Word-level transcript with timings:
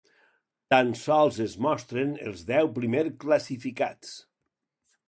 Tan 0.73 0.87
sols 1.01 1.37
es 1.45 1.53
mostren 1.67 2.17
els 2.31 2.43
deu 2.51 2.73
primers 2.81 3.13
classificats. 3.27 4.19